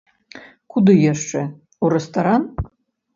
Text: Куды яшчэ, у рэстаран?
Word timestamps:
Куды 0.73 0.95
яшчэ, 1.13 1.41
у 1.83 1.91
рэстаран? 1.95 2.43